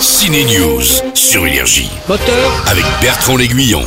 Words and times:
Ciné 0.00 0.44
News 0.44 0.82
sur 1.14 1.44
Énergie 1.44 1.90
Moteur, 2.08 2.64
avec 2.68 2.84
Bertrand 3.02 3.36
L'Aiguillon. 3.36 3.82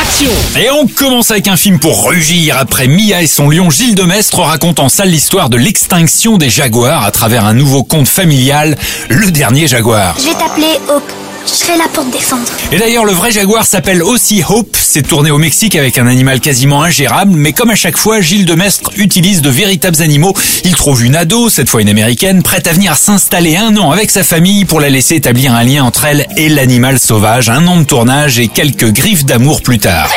action 0.00 0.30
Et 0.58 0.70
on 0.70 0.86
commence 0.86 1.30
avec 1.30 1.48
un 1.48 1.56
film 1.56 1.78
pour 1.78 2.08
rugir. 2.08 2.56
Après 2.58 2.86
Mia 2.86 3.20
et 3.20 3.26
son 3.26 3.50
lion, 3.50 3.68
Gilles 3.68 3.94
Demestre 3.94 4.40
raconte 4.40 4.80
en 4.80 4.88
salle 4.88 5.10
l'histoire 5.10 5.50
de 5.50 5.58
l'extinction 5.58 6.38
des 6.38 6.48
jaguars 6.48 7.04
à 7.04 7.10
travers 7.10 7.44
un 7.44 7.52
nouveau 7.52 7.82
conte 7.82 8.08
familial, 8.08 8.78
Le 9.10 9.30
Dernier 9.30 9.66
Jaguar. 9.66 10.16
Je 10.18 10.26
vais 10.26 10.32
t'appeler 10.32 10.78
Hope. 10.88 11.12
Je 11.46 11.52
serai 11.52 11.76
là 11.76 11.84
pour 11.92 12.04
te 12.04 12.12
défendre. 12.12 12.42
Et 12.70 12.78
d'ailleurs, 12.78 13.04
le 13.04 13.12
vrai 13.12 13.30
jaguar 13.30 13.64
s'appelle 13.64 14.02
aussi 14.02 14.42
Hope. 14.48 14.76
C'est 14.80 15.06
tourné 15.06 15.30
au 15.30 15.38
Mexique 15.38 15.76
avec 15.76 15.98
un 15.98 16.06
animal 16.06 16.40
quasiment 16.40 16.82
ingérable, 16.82 17.32
mais 17.34 17.52
comme 17.52 17.70
à 17.70 17.76
chaque 17.76 17.96
fois, 17.96 18.20
Gilles 18.20 18.44
Demestre 18.44 18.90
utilise 18.96 19.40
de 19.40 19.50
véritables 19.50 20.02
animaux. 20.02 20.34
Il 20.64 20.74
trouve 20.74 21.04
une 21.04 21.16
ado, 21.16 21.48
cette 21.48 21.68
fois 21.68 21.80
une 21.80 21.88
américaine, 21.88 22.42
prête 22.42 22.66
à 22.66 22.72
venir 22.72 22.96
s'installer 22.96 23.56
un 23.56 23.76
an 23.76 23.90
avec 23.90 24.10
sa 24.10 24.22
famille 24.22 24.64
pour 24.64 24.80
la 24.80 24.90
laisser 24.90 25.16
établir 25.16 25.54
un 25.54 25.64
lien 25.64 25.84
entre 25.84 26.04
elle 26.04 26.26
et 26.36 26.48
l'animal 26.48 26.98
sauvage. 26.98 27.48
Un 27.48 27.66
an 27.66 27.78
de 27.78 27.84
tournage 27.84 28.38
et 28.38 28.48
quelques 28.48 28.92
griffes 28.92 29.24
d'amour 29.24 29.62
plus 29.62 29.78
tard. 29.78 30.10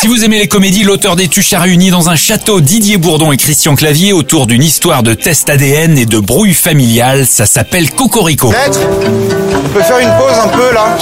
Si 0.00 0.08
vous 0.08 0.24
aimez 0.24 0.38
les 0.38 0.48
comédies, 0.48 0.82
l'auteur 0.82 1.16
des 1.16 1.28
Tuches 1.28 1.52
a 1.52 1.60
réuni 1.60 1.90
dans 1.90 2.08
un 2.08 2.16
château 2.16 2.60
Didier 2.60 2.96
Bourdon 2.96 3.30
et 3.30 3.36
Christian 3.36 3.76
Clavier 3.76 4.12
autour 4.12 4.46
d'une 4.46 4.62
histoire 4.62 5.02
de 5.02 5.14
test 5.14 5.48
ADN 5.48 5.96
et 5.96 6.06
de 6.06 6.18
brouille 6.18 6.54
familiale. 6.54 7.26
Ça 7.26 7.46
s'appelle 7.46 7.90
Cocorico. 7.92 8.50
Maître, 8.50 8.80
on 9.54 9.68
peut 9.68 9.82
faire 9.82 9.98
une 9.98 10.12
pause 10.18 10.38
un 10.42 10.48
peu 10.48 10.72
là? 10.72 10.96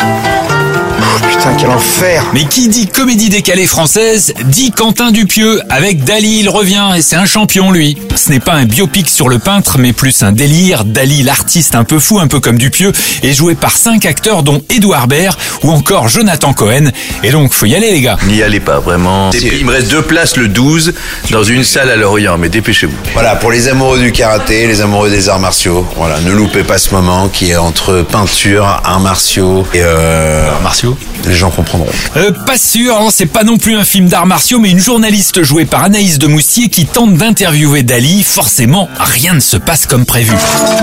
Quel 1.60 1.70
enfer 1.70 2.24
Mais 2.32 2.44
qui 2.44 2.68
dit 2.68 2.86
comédie 2.86 3.28
décalée 3.28 3.66
française 3.66 4.32
dit 4.46 4.70
Quentin 4.70 5.10
Dupieux. 5.10 5.60
Avec 5.68 6.04
Dali, 6.04 6.40
il 6.40 6.48
revient 6.48 6.92
et 6.96 7.02
c'est 7.02 7.16
un 7.16 7.26
champion 7.26 7.70
lui. 7.70 7.98
Ce 8.16 8.30
n'est 8.30 8.40
pas 8.40 8.54
un 8.54 8.64
biopic 8.64 9.10
sur 9.10 9.28
le 9.28 9.38
peintre, 9.38 9.76
mais 9.78 9.92
plus 9.92 10.22
un 10.22 10.32
délire. 10.32 10.84
Dali, 10.84 11.22
l'artiste 11.22 11.74
un 11.74 11.84
peu 11.84 11.98
fou, 11.98 12.18
un 12.18 12.28
peu 12.28 12.40
comme 12.40 12.56
Dupieux, 12.56 12.92
est 13.22 13.32
joué 13.32 13.54
par 13.54 13.76
cinq 13.76 14.06
acteurs 14.06 14.42
dont 14.42 14.62
Édouard 14.70 15.06
Baird 15.06 15.36
ou 15.62 15.70
encore 15.70 16.08
Jonathan 16.08 16.54
Cohen. 16.54 16.90
Et 17.22 17.30
donc, 17.30 17.52
faut 17.52 17.66
y 17.66 17.74
aller 17.74 17.90
les 17.90 18.00
gars. 18.00 18.16
N'y 18.26 18.42
allez 18.42 18.60
pas, 18.60 18.80
vraiment. 18.80 19.30
Et 19.32 19.38
puis, 19.38 19.58
il 19.60 19.66
me 19.66 19.72
reste 19.72 19.90
deux 19.90 20.02
places 20.02 20.36
le 20.36 20.48
12 20.48 20.94
dans 21.30 21.44
une 21.44 21.64
salle 21.64 21.90
à 21.90 21.96
Lorient, 21.96 22.38
mais 22.38 22.48
dépêchez-vous. 22.48 22.96
Voilà, 23.12 23.36
pour 23.36 23.50
les 23.50 23.68
amoureux 23.68 23.98
du 23.98 24.12
karaté, 24.12 24.66
les 24.66 24.80
amoureux 24.80 25.10
des 25.10 25.28
arts 25.28 25.40
martiaux, 25.40 25.86
voilà, 25.96 26.20
ne 26.20 26.32
loupez 26.32 26.62
pas 26.62 26.78
ce 26.78 26.94
moment 26.94 27.28
qui 27.28 27.50
est 27.50 27.56
entre 27.56 28.02
peinture, 28.02 28.64
arts 28.64 29.00
martiaux 29.00 29.66
et 29.74 29.80
euh, 29.82 30.48
Martiaux? 30.62 30.96
les 31.26 31.34
gens 31.34 31.49
comprendront. 31.50 31.90
Euh, 32.16 32.32
pas 32.46 32.58
sûr, 32.58 32.96
hein, 32.96 33.08
c'est 33.10 33.26
pas 33.26 33.44
non 33.44 33.58
plus 33.58 33.76
un 33.76 33.84
film 33.84 34.08
d'arts 34.08 34.26
martiaux, 34.26 34.58
mais 34.58 34.70
une 34.70 34.78
journaliste 34.78 35.42
jouée 35.42 35.64
par 35.64 35.84
Anaïs 35.84 36.18
de 36.18 36.26
Moussier 36.26 36.68
qui 36.68 36.86
tente 36.86 37.14
d'interviewer 37.14 37.82
Dali. 37.82 38.22
Forcément, 38.22 38.88
rien 38.98 39.34
ne 39.34 39.40
se 39.40 39.56
passe 39.56 39.86
comme 39.86 40.04
prévu. 40.04 40.32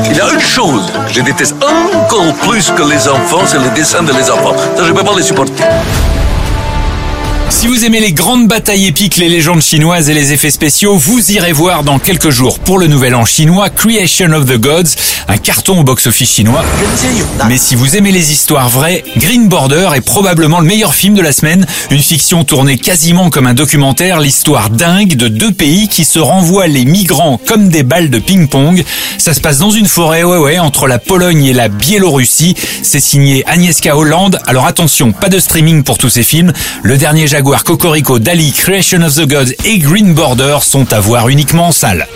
Il 0.10 0.16
y 0.16 0.22
a 0.22 0.34
une 0.34 0.40
chose 0.40 0.92
que 1.08 1.14
je 1.14 1.22
déteste 1.22 1.56
encore 1.62 2.34
plus 2.36 2.72
que 2.72 2.84
les 2.84 3.08
enfants, 3.08 3.44
c'est 3.46 3.60
les 3.60 3.70
dessins 3.70 4.04
de 4.04 4.14
les 4.14 4.30
enfants. 4.30 4.56
Ça, 4.78 4.86
je 4.86 4.92
peux 4.92 5.04
pas 5.04 5.16
les 5.16 5.24
supporter. 5.24 5.64
Si 7.50 7.66
vous 7.66 7.86
aimez 7.86 8.02
les 8.02 8.12
grandes 8.12 8.48
batailles 8.48 8.88
épiques, 8.88 9.16
les 9.18 9.30
légendes 9.30 9.62
chinoises 9.62 10.10
et 10.10 10.14
les 10.14 10.34
effets 10.34 10.52
spéciaux, 10.52 10.98
vous 10.98 11.32
irez 11.32 11.54
voir 11.54 11.84
dans 11.84 11.98
quelques 11.98 12.30
jours 12.30 12.60
pour 12.60 12.78
le 12.78 12.88
nouvel 12.88 13.16
an 13.16 13.24
chinois 13.24 13.70
Creation 13.70 14.32
of 14.34 14.46
the 14.46 14.58
Gods, 14.58 14.96
un 15.30 15.38
carton 15.38 15.80
au 15.80 15.84
box-office 15.84 16.30
chinois. 16.30 16.64
Mais 17.48 17.58
si 17.58 17.76
vous 17.76 17.96
aimez 17.96 18.12
les 18.12 18.32
histoires 18.34 18.70
vraies, 18.70 19.04
Green 19.16 19.48
Border 19.48 19.90
est 19.96 20.02
probablement 20.02 20.60
le 20.60 20.68
meilleur 20.68 20.94
film 20.94 21.16
de 21.16 21.22
la 21.22 21.32
semaine. 21.32 21.66
Une 21.90 22.02
fiction 22.02 22.44
tournée 22.44 22.78
quasiment 22.78 23.30
comme 23.30 23.48
un 23.48 23.54
documentaire, 23.54 24.20
l'histoire 24.20 24.70
dingue 24.70 25.16
de 25.16 25.30
deux 25.30 25.54
pays 25.54 25.88
qui 25.88 26.04
se 26.04 26.20
renvoient 26.20 26.68
les 26.68 26.86
migrants 26.86 27.40
comme 27.48 27.70
des 27.70 27.84
balles 27.84 28.10
de 28.10 28.20
ping-pong. 28.20 28.84
Ça 29.18 29.34
se 29.34 29.40
passe 29.40 29.58
dans 29.58 29.72
une 29.72 29.88
forêt, 29.88 30.24
ouais 30.24 30.38
ouais, 30.38 30.60
entre 30.60 30.86
la 30.88 31.00
Pologne 31.00 31.46
et 31.46 31.54
la 31.54 31.70
Biélorussie. 31.70 32.56
C'est 32.84 33.00
signé 33.00 33.44
Agnieszka 33.48 33.96
Hollande. 33.96 34.40
Alors 34.48 34.66
attention, 34.66 35.14
pas 35.14 35.30
de 35.30 35.40
streaming 35.40 35.84
pour 35.84 35.98
tous 35.98 36.10
ces 36.10 36.24
films. 36.24 36.52
Le 36.84 36.98
dernier 36.98 37.26
Jaguar, 37.38 37.64
Cocorico, 37.64 38.18
Dali, 38.18 38.52
Creation 38.52 39.04
of 39.04 39.14
the 39.14 39.28
Gods 39.28 39.54
et 39.64 39.78
Green 39.78 40.16
Border 40.16 40.58
sont 40.64 40.92
à 40.92 41.00
voir 41.00 41.30
uniquement 41.30 41.68
en 41.68 41.72
salle. 41.72 42.08